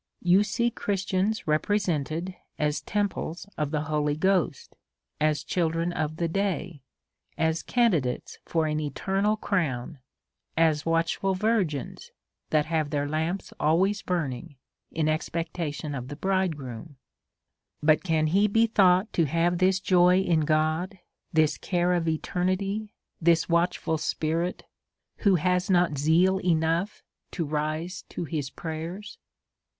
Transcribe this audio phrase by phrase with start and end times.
[0.23, 4.75] You see Christians re presented as temples of the Holy Ghost,
[5.19, 6.81] as children of the day,
[7.37, 9.99] as candidates for an eternal crown,
[10.57, 12.09] as watch ful virgins
[12.49, 14.55] that have ttieir lamps always burning
[14.91, 16.95] in expectation of the bridegroom.
[17.83, 20.97] But can he be thought to have this joy in God,
[21.31, 22.89] this care of eternity,
[23.21, 24.63] this watchful spirit,
[25.17, 29.19] who has not zeal enough to rise to his prayers?